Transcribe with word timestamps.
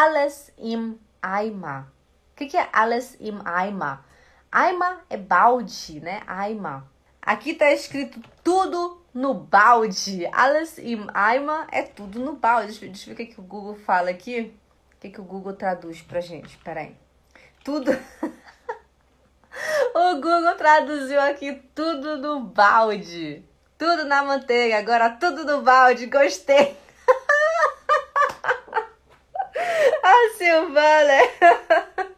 alles 0.00 0.50
im 0.56 0.98
Eimer. 1.22 1.84
O 2.32 2.36
que, 2.36 2.46
que 2.46 2.56
é 2.56 2.68
alles 2.72 3.16
im 3.20 3.38
Eimer? 3.46 3.98
Eimer 4.50 5.00
é 5.10 5.18
balde, 5.18 6.00
né? 6.00 6.22
Eimer. 6.26 6.82
Aqui 7.20 7.52
tá 7.52 7.70
escrito 7.70 8.18
tudo 8.42 9.04
no 9.12 9.34
balde. 9.34 10.26
Alles 10.32 10.78
im 10.78 11.06
Eimer 11.14 11.66
é 11.70 11.82
tudo 11.82 12.18
no 12.18 12.32
balde. 12.32 12.78
Deixa, 12.78 13.10
eu 13.10 13.14
ver 13.14 13.22
o 13.22 13.26
que, 13.26 13.34
que 13.34 13.40
o 13.40 13.44
Google 13.44 13.76
fala 13.76 14.08
aqui. 14.08 14.54
O 14.96 15.00
que, 15.00 15.10
que 15.10 15.20
o 15.20 15.24
Google 15.24 15.52
traduz 15.52 16.00
pra 16.00 16.22
gente? 16.22 16.56
Peraí. 16.64 16.96
Tudo. 17.62 17.92
o 19.94 20.14
Google 20.14 20.54
traduziu 20.56 21.20
aqui 21.20 21.62
tudo 21.74 22.16
no 22.16 22.40
balde. 22.40 23.44
Tudo 23.76 24.06
na 24.06 24.22
manteiga, 24.22 24.78
agora 24.78 25.10
tudo 25.10 25.44
no 25.44 25.60
balde. 25.60 26.06
Gostei. 26.06 26.74
A 30.02 30.29
Silvana. 30.40 31.20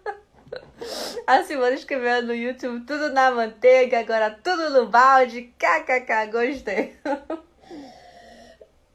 A 1.27 1.43
Silvana 1.43 1.75
escreveu 1.75 2.23
no 2.23 2.33
YouTube 2.33 2.87
tudo 2.87 3.13
na 3.13 3.33
manteiga, 3.33 3.99
agora 3.99 4.31
tudo 4.31 4.71
no 4.71 4.87
balde. 4.87 5.53
KKK, 5.59 6.31
gostei. 6.31 6.97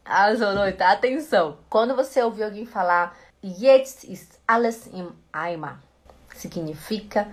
Azoroita, 0.06 0.86
ah, 0.88 0.92
atenção. 0.94 1.58
Quando 1.70 1.94
você 1.94 2.22
ouvir 2.22 2.44
alguém 2.44 2.66
falar 2.66 3.18
Jetzt 3.44 4.06
ist 4.06 4.40
alles 4.48 4.88
im 4.88 5.12
Eimer, 5.34 5.78
significa 6.34 7.28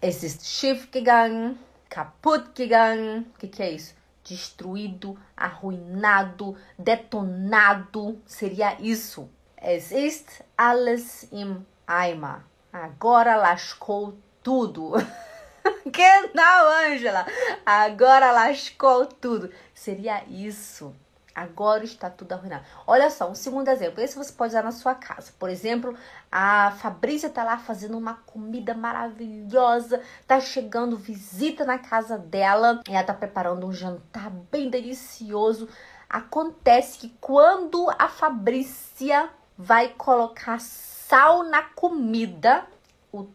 es 0.00 0.24
ist 0.24 0.46
schief 0.46 0.88
gegangen, 0.92 1.58
kaputt 1.88 2.56
gegangen. 2.56 3.26
O 3.34 3.38
que, 3.38 3.46
que 3.48 3.62
é 3.62 3.70
isso? 3.70 3.94
Destruído, 4.24 5.16
arruinado, 5.36 6.56
detonado. 6.76 8.20
Seria 8.26 8.76
isso. 8.80 9.30
Es 9.68 9.90
ist 9.90 10.44
alles 10.56 11.24
im 11.32 11.66
Eimer. 11.88 12.44
Agora 12.72 13.34
lascou 13.34 14.16
tudo. 14.40 14.92
que 15.92 16.30
não, 16.32 16.68
Ângela? 16.86 17.26
Agora 17.66 18.30
lascou 18.30 19.06
tudo. 19.06 19.50
Seria 19.74 20.22
isso. 20.28 20.94
Agora 21.34 21.82
está 21.82 22.08
tudo 22.08 22.30
arruinado. 22.30 22.64
Olha 22.86 23.10
só, 23.10 23.28
um 23.28 23.34
segundo 23.34 23.66
exemplo. 23.66 24.00
Esse 24.00 24.16
você 24.16 24.32
pode 24.32 24.50
usar 24.50 24.62
na 24.62 24.70
sua 24.70 24.94
casa. 24.94 25.32
Por 25.36 25.50
exemplo, 25.50 25.98
a 26.30 26.70
Fabrícia 26.78 27.28
tá 27.28 27.42
lá 27.42 27.58
fazendo 27.58 27.98
uma 27.98 28.14
comida 28.24 28.72
maravilhosa. 28.72 30.00
Tá 30.28 30.38
chegando 30.38 30.96
visita 30.96 31.64
na 31.64 31.76
casa 31.76 32.16
dela. 32.16 32.82
E 32.88 32.94
ela 32.94 33.02
tá 33.02 33.14
preparando 33.14 33.66
um 33.66 33.72
jantar 33.72 34.30
bem 34.30 34.70
delicioso. 34.70 35.68
Acontece 36.08 36.98
que 37.00 37.16
quando 37.20 37.90
a 37.98 38.08
Fabrícia 38.08 39.28
vai 39.56 39.88
colocar 39.96 40.60
sal 40.60 41.44
na 41.44 41.62
comida, 41.62 42.66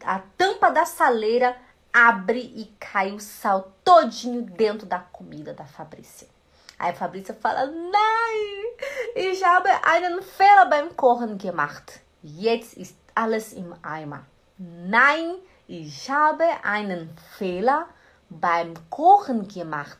a 0.05 0.19
tampa 0.38 0.69
da 0.69 0.86
saleira 0.86 1.55
abre 1.91 2.39
e 2.55 2.72
cai 2.80 3.11
o 3.11 3.19
sal 3.19 3.72
todinho 3.83 4.44
dentro 4.44 4.86
da 4.86 5.00
comida 5.00 5.53
da 5.53 5.66
Fabrícia. 5.66 6.28
Aí 6.78 6.91
a 6.91 6.94
Fabrícia 6.94 7.33
fala: 7.33 7.66
Nein, 7.66 8.75
ich 9.16 9.44
habe 9.44 9.69
einen 9.83 10.22
Fehler 10.22 10.66
beim 10.67 10.95
Kochen 10.95 11.38
gemacht. 11.38 12.02
Jetzt 12.23 12.73
ist 12.78 12.95
alles 13.16 13.53
im 13.53 13.75
Eimer. 13.83 14.25
Nein, 14.58 15.35
ich 15.67 16.09
habe 16.09 16.44
einen 16.63 17.16
Fehler 17.38 17.88
beim 18.30 18.73
Kochen 18.89 19.47
gemacht. 19.47 20.00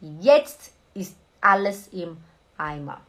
Jetzt 0.00 0.72
ist 0.94 1.16
alles 1.40 1.88
im 1.88 2.16
Eimer. 2.56 3.00